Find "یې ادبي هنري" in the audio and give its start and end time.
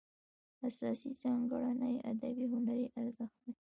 1.93-2.85